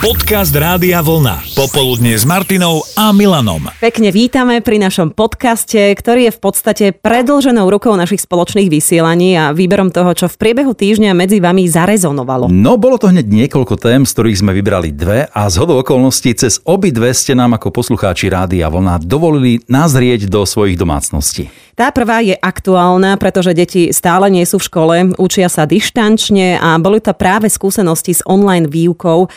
[0.00, 1.44] Podcast Rádia Vlna.
[1.52, 3.68] Popoludne s Martinou a Milanom.
[3.84, 9.52] Pekne vítame pri našom podcaste, ktorý je v podstate predlženou rukou našich spoločných vysielaní a
[9.52, 12.48] výberom toho, čo v priebehu týždňa medzi vami zarezonovalo.
[12.48, 16.32] No, bolo to hneď niekoľko tém, z ktorých sme vybrali dve a z hodou okolností
[16.32, 21.52] cez obidve ste nám ako poslucháči Rádia Vlna dovolili nazrieť do svojich domácností.
[21.76, 26.80] Tá prvá je aktuálna, pretože deti stále nie sú v škole, učia sa dištančne a
[26.80, 29.28] boli to práve skúsenosti s online výukou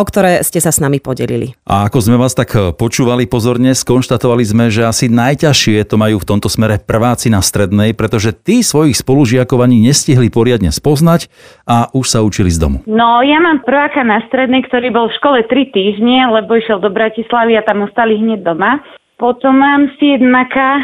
[0.00, 1.52] o ktoré ste sa s nami podelili.
[1.68, 6.28] A ako sme vás tak počúvali pozorne, skonštatovali sme, že asi najťažšie to majú v
[6.32, 11.28] tomto smere prváci na strednej, pretože tí svojich spolužiakov ani nestihli poriadne spoznať
[11.68, 12.80] a už sa učili z domu.
[12.88, 16.88] No, ja mám prváka na strednej, ktorý bol v škole 3 týždne, lebo išiel do
[16.88, 18.80] Bratislavy a tam ostali hneď doma.
[19.20, 20.80] Potom mám siedmaka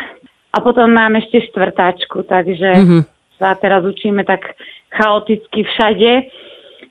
[0.52, 3.02] a potom mám ešte štvrtáčku, takže mm-hmm.
[3.41, 4.57] sa teraz učíme tak
[4.93, 6.29] chaoticky všade.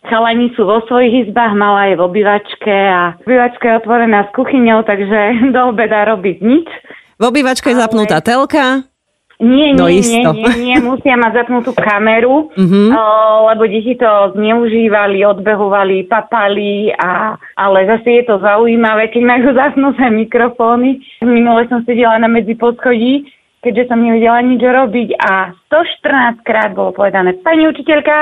[0.06, 4.86] Chalani sú vo svojich izbách, mala je v obývačke a obývačka je otvorená s kuchyňou,
[4.86, 5.20] takže
[5.56, 6.68] do obeda robiť nič.
[7.16, 8.86] V obývačke je zapnutá telka?
[9.36, 12.88] Nie, nie, no nie, nie, nie, musia mať zapnutú kameru, uh-huh.
[13.52, 20.08] lebo deti to zneužívali, odbehovali, papali, a, ale zase je to zaujímavé, keď majú zapnuté
[20.08, 21.04] mikrofóny.
[21.20, 23.28] Minule som sedela na medzi poschodí
[23.66, 28.16] keďže som nevedela nič robiť a 114 krát bolo povedané pani učiteľka,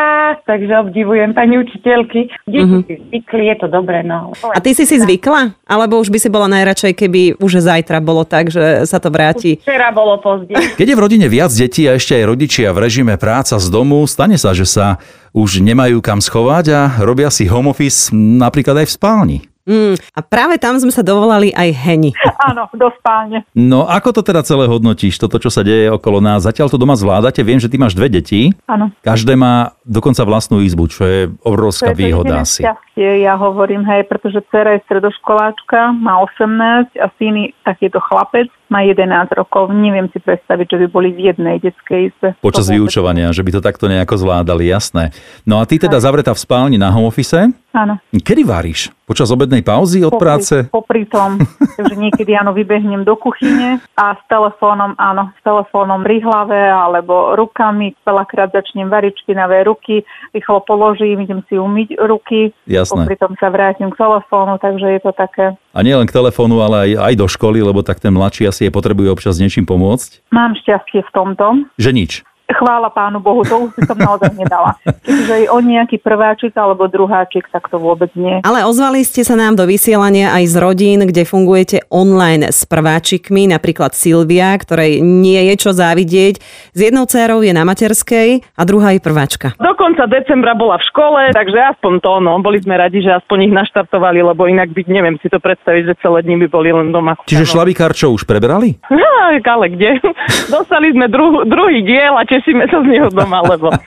[0.47, 2.31] takže obdivujem pani učiteľky.
[2.47, 2.87] Deti mm-hmm.
[2.87, 3.99] si zvykli, je to dobré.
[4.07, 4.31] No.
[4.31, 5.51] A ty si si zvykla?
[5.67, 9.59] Alebo už by si bola najradšej, keby už zajtra bolo tak, že sa to vráti?
[9.59, 10.55] Už včera bolo pozde.
[10.79, 14.07] Keď je v rodine viac detí a ešte aj rodičia v režime práca z domu,
[14.07, 15.03] stane sa, že sa
[15.35, 19.37] už nemajú kam schovať a robia si home office napríklad aj v spálni.
[19.63, 22.11] Mm, a práve tam sme sa dovolali aj Heni.
[22.51, 23.47] Áno, do spálne.
[23.55, 26.43] No ako to teda celé hodnotíš, toto, čo sa deje okolo nás?
[26.43, 28.51] Zatiaľ to doma zvládate, viem, že ty máš dve deti.
[28.67, 28.91] Áno.
[28.99, 32.67] Každé má dokonca vlastnú izbu, čo je obrovská to je výhoda asi.
[32.67, 38.83] Šťastie, ja hovorím, hej, pretože dcera je stredoškoláčka, má 18 a syn takýto chlapec, má
[38.83, 39.71] 11 rokov.
[39.71, 42.35] Neviem si predstaviť, že by boli v jednej detskej izbe.
[42.43, 45.15] Počas vyučovania, že by to takto nejako zvládali, jasné.
[45.47, 47.62] No a ty teda zavretá v spálni na home office?
[47.73, 47.97] Áno.
[48.13, 48.93] Kedy varíš?
[49.09, 50.55] Počas obednej pauzy od popri, práce?
[50.69, 51.41] Popri tom.
[51.81, 57.33] Takže niekedy áno, vybehnem do kuchyne a s telefónom, áno, s telefónom pri hlave alebo
[57.33, 57.97] rukami.
[58.05, 60.05] Veľakrát začnem variť špinavé ruky,
[60.37, 62.53] rýchlo položím, idem si umyť ruky.
[62.69, 63.09] Jasné.
[63.09, 65.57] Popri tom sa vrátim k telefónu, takže je to také.
[65.73, 68.69] A nie len k telefónu, ale aj, aj do školy, lebo tak ten mladší asi
[68.69, 70.29] je potrebuje občas niečím pomôcť.
[70.29, 71.45] Mám šťastie v tomto.
[71.81, 72.11] Že nič.
[72.53, 74.77] Chvála pánu Bohu, to už by som naozaj nedala.
[75.03, 78.39] Čiže on nejaký prváčik alebo druháčik, tak to vôbec nie.
[78.45, 83.49] Ale ozvali ste sa nám do vysielania aj z rodín, kde fungujete online s prváčikmi,
[83.49, 86.39] napríklad Silvia, ktorej nie je čo závidieť.
[86.71, 89.57] S jednou dcerou je na materskej a druhá je prváčka.
[89.57, 93.49] Do konca decembra bola v škole, takže aspoň to, no, boli sme radi, že aspoň
[93.49, 96.93] ich naštartovali, lebo inak byť, neviem si to predstaviť, že celé dní by boli len
[96.93, 97.17] doma.
[97.25, 98.77] Čiže šlabikár čo už prebrali?
[98.93, 99.09] No,
[99.53, 100.01] ale kde?
[100.49, 103.71] Dostali sme dru- druhý diel a tešíme sa z neho doma, lebo...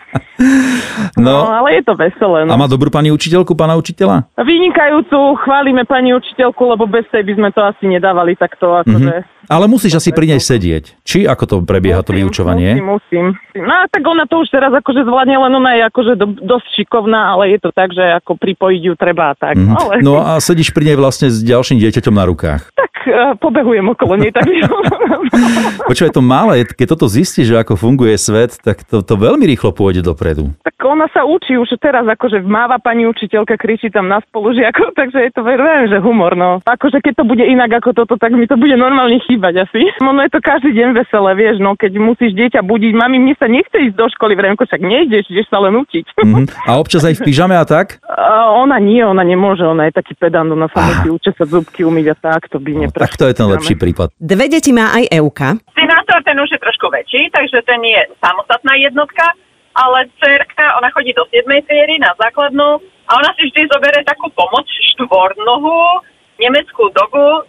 [1.16, 2.44] No, no ale je to veselé.
[2.44, 2.52] No.
[2.52, 4.28] A má dobrú pani učiteľku, pána učiteľa?
[4.36, 8.76] Vynikajúcu, chválime pani učiteľku, lebo bez tej by sme to asi nedávali takto.
[8.84, 9.24] Akože...
[9.24, 9.35] Mm-hmm.
[9.46, 10.98] Ale musíš asi pri nej sedieť.
[11.06, 12.70] Či ako to prebieha musím, to vyučovanie?
[12.78, 13.26] Musím, musím.
[13.62, 17.32] No tak ona to už teraz akože zvládne, len ona je akože do, dosť šikovná,
[17.34, 19.56] ale je to tak, že ako pripojiť ju treba tak.
[19.56, 19.76] Mm-hmm.
[19.78, 19.92] Ale...
[20.04, 22.62] No a sedíš pri nej vlastne s ďalším dieťaťom na rukách.
[22.76, 24.34] Tak uh, pobehujem okolo nej.
[24.34, 24.44] Tak...
[25.88, 29.70] Počúvaj, to malé, keď toto zistíš, že ako funguje svet, tak to, to veľmi rýchlo
[29.72, 30.52] pôjde dopredu.
[30.66, 35.18] Tak ona sa učí už teraz, akože máva pani učiteľka, kričí tam na spolužiakov, takže
[35.28, 36.60] je to verím, že humor, no.
[36.64, 39.80] Akože keď to bude inak ako toto, tak mi to bude normálne chýbať asi.
[40.00, 43.46] Ono je to každý deň veselé, vieš, no keď musíš dieťa budiť, mami, mne sa
[43.50, 46.04] nechce ísť do školy, vrejme, však nejdeš, ideš sa len učiť.
[46.16, 46.68] Mm-hmm.
[46.68, 47.96] A občas aj v pyžame a tak?
[48.16, 51.84] Uh, ona nie, ona nemôže, ona je taký pedant, ona sa musí učiť sa zubky
[51.84, 54.16] umyť a tak, to by no, Tak to je ten lepší prípad.
[54.18, 55.54] Dve deti má aj Euka.
[55.76, 59.30] Synátor, ten už je trošku väčší, takže ten je samostatná jednotka,
[59.76, 61.44] ale cerka, ona chodí do 7.
[61.68, 64.64] triedy na základnú a ona si vždy zoberie takú pomoc
[64.96, 66.02] štvornohu,
[66.40, 67.44] nemeckú dogu,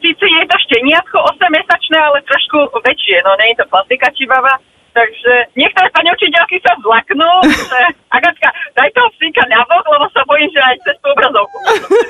[0.00, 4.54] síce je to šteniatko 8-mesačné, ale trošku väčšie, no nie je to klasika čibava.
[4.96, 7.30] Takže niektoré pani učiteľky sa zlaknú,
[7.68, 7.80] že
[8.16, 11.56] Agatka, daj toho psíka na bok, lebo sa bojím, že aj cez tú obrazovku.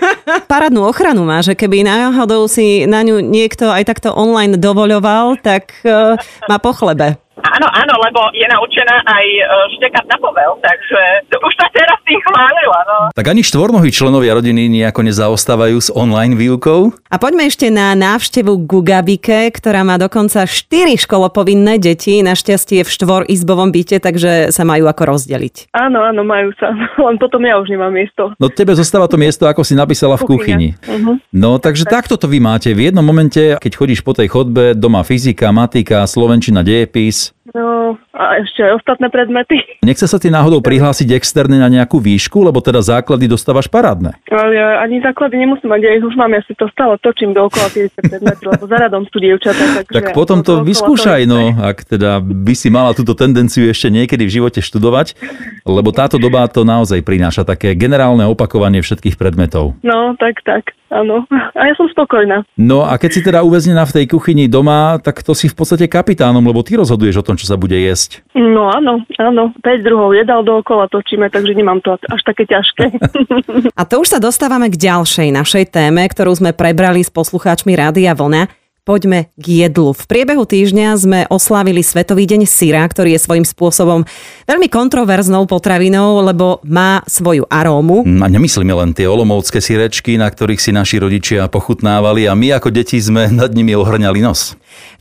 [0.52, 5.82] Paradnú ochranu má, že keby náhodou si na ňu niekto aj takto online dovoľoval, tak
[5.82, 6.14] uh,
[6.46, 7.18] má po chlebe.
[7.46, 9.42] Áno, áno, lebo je naučená aj e,
[9.78, 11.00] štekať na povel, takže
[11.38, 12.98] už sa teraz tým chválila, no.
[13.14, 16.90] Tak ani štvornohí členovia rodiny nejako nezaostávajú s online výukou?
[17.06, 22.18] A poďme ešte na návštevu Gugabike, ktorá má dokonca 4 školopovinné deti.
[22.20, 25.70] Našťastie v štvorizbovom byte, takže sa majú ako rozdeliť.
[25.76, 26.74] Áno, áno, majú sa.
[27.06, 28.34] Len potom ja už nemám miesto.
[28.42, 30.68] No tebe zostáva to miesto, ako si napísala v kuchyni.
[30.82, 31.20] Uh-huh.
[31.30, 32.74] No takže takto to vy máte.
[32.74, 38.24] V jednom momente, keď chodíš po tej chodbe, doma fyzika, matika, slovenčina, dejepis, No a
[38.42, 39.62] ešte aj ostatné predmety.
[39.88, 44.18] Nechce sa ti náhodou prihlásiť externe na nejakú výšku, lebo teda základy dostávaš parádne.
[44.26, 47.30] Ale ja ani základy nemusím mať, ja ich už mám, ja si to stále točím
[47.36, 49.62] dookola tie predmety, lebo za radom sú dievčatá.
[49.86, 51.30] Takže Tak potom to dookola vyskúšaj, isté.
[51.30, 55.14] no, ak teda by si mala túto tendenciu ešte niekedy v živote študovať,
[55.62, 59.78] lebo táto doba to naozaj prináša také generálne opakovanie všetkých predmetov.
[59.86, 61.26] No, tak, tak, áno.
[61.30, 62.44] A ja som spokojná.
[62.56, 65.86] No a keď si teda uväznená v tej kuchyni doma, tak to si v podstate
[65.86, 68.22] kapitánom, lebo ty rozhoduješ o tom, čo sa bude jesť.
[68.34, 69.54] No áno, áno.
[69.62, 72.84] 5 druhov jedál dookola točíme, takže nemám to až také ťažké.
[73.80, 78.14] A to už sa dostávame k ďalšej našej téme, ktorú sme prebrali s poslucháčmi Rádia
[78.14, 78.65] Vlna.
[78.86, 79.90] Poďme k jedlu.
[79.90, 84.06] V priebehu týždňa sme oslávili Svetový deň syra, ktorý je svojím spôsobom
[84.46, 88.06] veľmi kontroverznou potravinou, lebo má svoju arómu.
[88.06, 92.70] A nemyslíme len tie olomovské sirečky, na ktorých si naši rodičia pochutnávali a my ako
[92.70, 94.54] deti sme nad nimi ohrňali nos.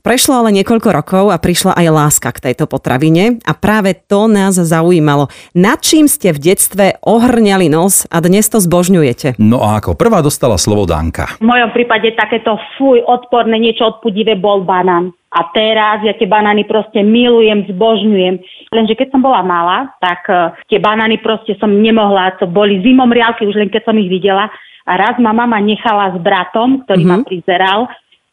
[0.05, 4.53] Prešlo ale niekoľko rokov a prišla aj láska k tejto potravine a práve to nás
[4.53, 5.33] zaujímalo.
[5.57, 9.41] Nad čím ste v detstve ohrňali nos a dnes to zbožňujete?
[9.41, 11.41] No a ako prvá dostala slovo Danka.
[11.41, 15.11] V mojom prípade takéto fuj, odporné, niečo odpudivé bol banán.
[15.35, 18.39] A teraz ja tie banány proste milujem, zbožňujem.
[18.71, 23.43] Lenže keď som bola malá, tak eh, tie banány proste som nemohla, to boli zimomrialky
[23.43, 24.47] už len keď som ich videla.
[24.85, 27.23] A raz ma mama nechala s bratom, ktorý mm-hmm.
[27.25, 27.79] ma prizeral.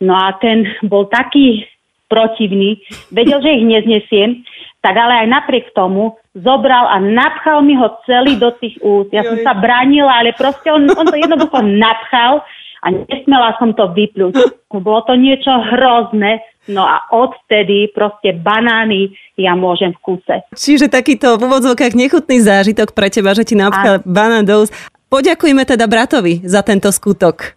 [0.05, 1.65] No a ten bol taký
[2.13, 2.77] protivný,
[3.09, 4.45] vedel, že ich neznesiem,
[4.85, 9.09] tak ale aj napriek tomu zobral a napchal mi ho celý do tých úst.
[9.15, 12.45] Ja som sa bránila, ale proste on, on to jednoducho napchal
[12.83, 14.35] a nesmela som to vypľuť.
[14.75, 20.37] Bolo to niečo hrozné, no a odtedy proste banány ja môžem v kuse.
[20.53, 24.75] Čiže takýto v úvodzovkách nechutný zážitok pre teba, že ti napchal banán do úst.
[25.07, 27.55] Poďakujme teda bratovi za tento skutok.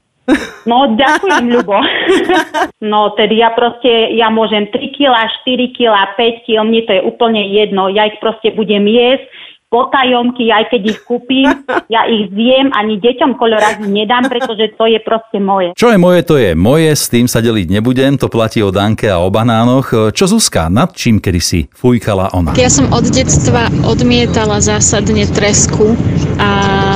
[0.66, 1.78] No, ďakujem, Ľubo.
[2.86, 7.01] No, tedy ja proste, ja môžem 3 kg, 4 kg, 5 kg, mne to je
[7.01, 7.89] úplne jedno.
[7.89, 9.25] Ja ich proste budem jesť,
[9.75, 11.51] potajomky, aj keď ich kúpim,
[11.94, 15.75] ja ich zjem, ani deťom kolorázy nedám, pretože to je proste moje.
[15.75, 19.12] Čo je moje, to je moje, s tým sa deliť nebudem, to platí o Danke
[19.12, 20.16] a o banánoch.
[20.16, 22.56] Čo Zuzka, nad čím kedy si fújkala ona?
[22.56, 26.00] Ja som od detstva odmietala zásadne tresku
[26.39, 26.50] a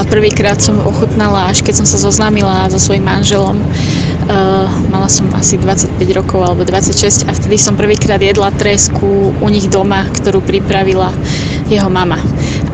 [0.07, 3.59] prvýkrát som ochutnala, až keď som sa zoznámila so svojím manželom.
[4.29, 9.47] Uh, mala som asi 25 rokov alebo 26 a vtedy som prvýkrát jedla tresku u
[9.49, 11.09] nich doma, ktorú pripravila
[11.65, 12.21] jeho mama.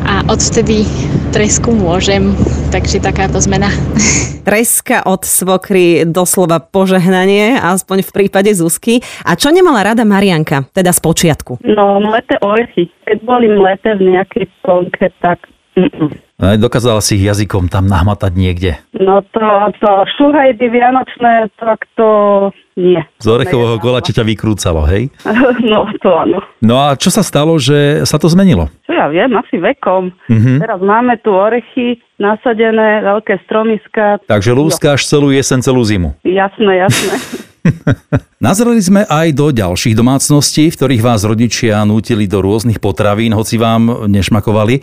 [0.06, 0.86] A odvtedy
[1.34, 2.30] tresku môžem,
[2.70, 3.66] takže takáto zmena.
[4.46, 9.02] Treska od svokry doslova požehnanie, aspoň v prípade Zuzky.
[9.26, 11.58] A čo nemala rada Marianka, teda z počiatku?
[11.66, 12.86] No, mleté orechy.
[13.02, 15.42] Keď boli mleté v nejakej sklonke, tak...
[15.74, 16.25] Mm-mm.
[16.36, 18.76] Aj Dokázala si ich jazykom tam nahmatať niekde.
[18.92, 19.40] No to,
[19.80, 19.90] to
[20.20, 22.08] šuhajdy vianočné, tak to
[22.76, 23.00] nie.
[23.24, 25.08] Z orechového kola ťa vykrúcalo, hej?
[25.72, 26.44] No to áno.
[26.60, 28.68] No a čo sa stalo, že sa to zmenilo?
[28.84, 30.12] Čo ja viem, asi vekom.
[30.28, 30.60] Mhm.
[30.60, 34.20] Teraz máme tu orechy nasadené, veľké stromiska.
[34.28, 36.12] Takže lúskáš celú jesen, celú zimu.
[36.20, 37.16] Jasné, jasné.
[38.46, 43.58] Nazreli sme aj do ďalších domácností, v ktorých vás rodičia nútili do rôznych potravín, hoci
[43.58, 44.74] vám nešmakovali.
[44.78, 44.82] E,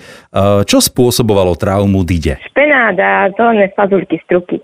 [0.65, 2.39] Čo spôsobovalo traumu Dide?
[2.51, 4.57] špenát a zelené fazulky z truky.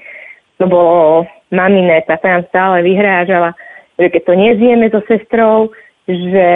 [0.59, 3.55] To bolo maminé, tá sa nám stále vyhrážala,
[3.95, 5.71] že keď to nezjeme so sestrou,
[6.09, 6.49] že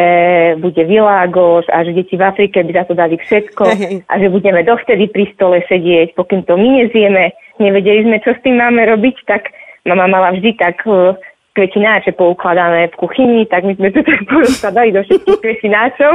[0.58, 3.64] bude világoš a že deti v Afrike by za to dali všetko
[4.10, 7.30] a že budeme dovtedy pri stole sedieť, pokým to my nezjeme.
[7.62, 9.54] Nevedeli sme, čo s tým máme robiť, tak
[9.86, 11.14] mama mala vždy tak eh,
[11.54, 16.14] kvetináče poukladané v kuchyni, tak my sme to tak porozkladali do všetkých kvetináčov.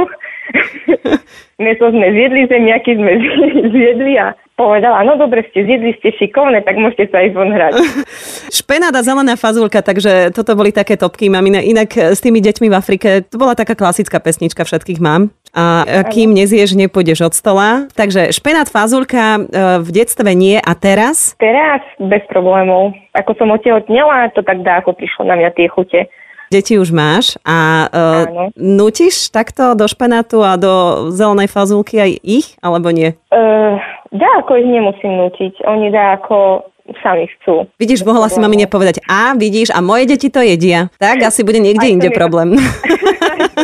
[1.63, 3.11] Meso sme zjedli, zemiaky sme
[3.75, 7.79] zjedli a povedala, no dobre, ste zjedli, ste šikovné, tak môžete sa aj von hrať.
[8.59, 11.63] Špenát a zelená fazulka, takže toto boli také topky mamine.
[11.63, 15.31] Inak e, s tými deťmi v Afrike, to bola taká klasická pesnička všetkých mám.
[15.55, 17.87] A e, kým nezieš, nepôjdeš od stola.
[17.95, 19.41] Takže špenát, fazulka e,
[19.79, 21.39] v detstve nie a teraz?
[21.39, 22.91] Teraz bez problémov.
[23.15, 26.11] Ako som otehotnela, to tak dá, ako prišlo na mňa tie chute.
[26.49, 28.49] Deti už máš a Áno.
[28.49, 33.13] uh, nutíš takto do špenátu a do zelenej fazulky aj ich, alebo nie?
[33.29, 33.77] Uh,
[34.13, 35.65] dá, ako ich nemusím nutiť.
[35.65, 36.65] Oni dá, ako
[37.05, 37.69] sami chcú.
[37.77, 40.89] Vidíš, mohla si mami nepovedať, a vidíš, a moje deti to jedia.
[40.97, 42.57] Tak asi bude niekde Aj inde problém.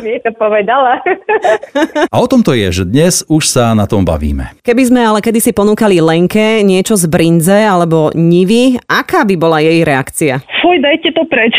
[0.06, 1.02] mi to povedala.
[2.14, 4.54] A o tom to je, že dnes už sa na tom bavíme.
[4.62, 9.82] Keby sme ale kedysi ponúkali Lenke niečo z brinze alebo nivy, aká by bola jej
[9.82, 10.46] reakcia?
[10.62, 11.56] Fuj, dajte to preč.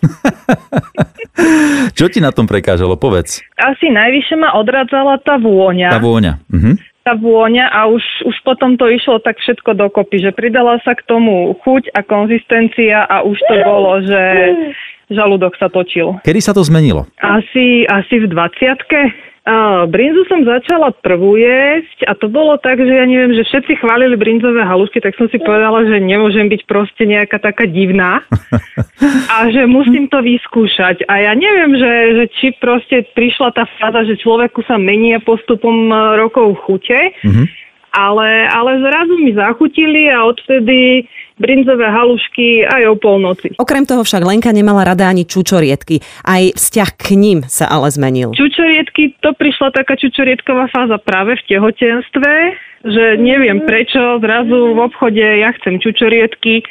[1.98, 2.96] Čo ti na tom prekážalo?
[3.00, 3.40] Povedz.
[3.56, 5.88] Asi najvyššie ma odradzala tá vôňa.
[5.92, 6.40] Tá vôňa.
[6.52, 6.89] Mhm.
[7.00, 11.04] Tá vôňa a už, už potom to išlo tak všetko dokopy, že pridala sa k
[11.08, 14.20] tomu chuť a konzistencia a už to bolo, že
[15.10, 16.20] žalúdok sa točil.
[16.22, 17.08] Kedy sa to zmenilo?
[17.18, 22.92] Asi, asi v 20 a brinzu som začala prvú jesť a to bolo tak, že
[22.92, 27.08] ja neviem, že všetci chválili brinzové halušky, tak som si povedala, že nemôžem byť proste
[27.08, 28.20] nejaká taká divná
[29.32, 31.08] a že musím to vyskúšať.
[31.08, 35.88] A ja neviem, že, že či proste prišla tá fáza, že človeku sa menia postupom
[35.88, 37.44] e, rokov chute, Mhm.
[37.92, 41.04] Ale, ale zrazu mi zachutili a odtedy
[41.40, 43.56] brinzové halušky aj o polnoci.
[43.56, 46.04] Okrem toho však Lenka nemala rada ani čučoriedky.
[46.20, 48.36] Aj vzťah k ním sa ale zmenil.
[48.36, 52.32] Čučoriedky, to prišla taká čučoriedková fáza práve v tehotenstve,
[52.84, 56.64] že neviem prečo, zrazu v obchode ja chcem čučoriedky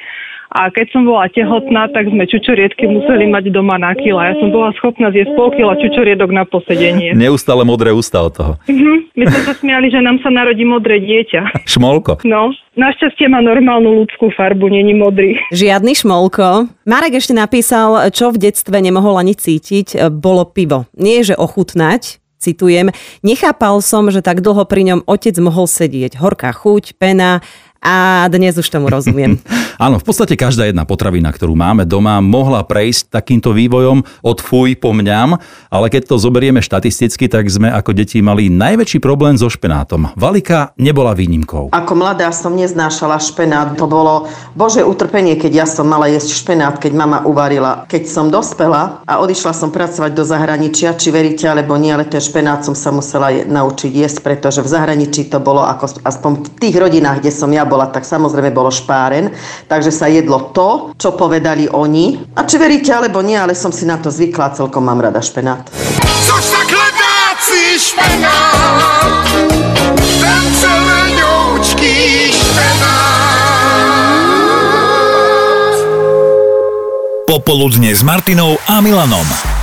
[0.50, 4.34] a keď som bola tehotná, tak sme čučoriedky museli mať doma na kila.
[4.34, 7.14] Ja som bola schopná zjesť pol kila čučoriedok na posedenie.
[7.14, 8.54] Neustále modré ústa od toho.
[8.66, 9.14] Mhm.
[9.14, 11.70] My sme sa smiali, že nám sa narodí modré dieťa.
[11.70, 12.26] Šmolko.
[12.26, 15.38] No, našťastie má normálnu ľudskú farbu, není modrý.
[15.54, 16.72] Žiadny šmolko.
[16.90, 20.90] Marek ešte napísal, čo v detstve nemohol ani cítiť, bolo pivo.
[20.98, 22.90] Nie, že ochutnať, citujem,
[23.22, 26.18] nechápal som, že tak dlho pri ňom otec mohol sedieť.
[26.18, 27.44] Horká chuť, pena
[27.80, 29.40] a dnes už tomu rozumiem.
[29.80, 34.76] Áno, v podstate každá jedna potravina, ktorú máme doma, mohla prejsť takýmto vývojom od fuj
[34.76, 35.40] po mňam,
[35.72, 40.12] ale keď to zoberieme štatisticky, tak sme ako deti mali najväčší problém so špenátom.
[40.20, 41.72] Valika nebola výnimkou.
[41.72, 43.80] Ako mladá som neznášala špenát.
[43.80, 47.88] To bolo bože utrpenie, keď ja som mala jesť špenát, keď mama uvarila.
[47.88, 52.20] Keď som dospela a odišla som pracovať do zahraničia, či veríte alebo nie, ale ten
[52.20, 56.50] špenát som sa musela je, naučiť jesť, pretože v zahraničí to bolo ako aspoň v
[56.60, 59.30] tých rodinách, kde som ja bola, tak samozrejme bolo špáren.
[59.70, 62.34] Takže sa jedlo to, čo povedali oni.
[62.34, 65.70] A či veríte alebo nie, ale som si na to zvykla, celkom mám rada špenát.
[66.26, 69.30] Což tak ledáci špenát,
[70.18, 71.98] ten celenoučký
[72.34, 73.30] špenát.
[77.30, 79.59] Popoludne s Martinou a Milanom.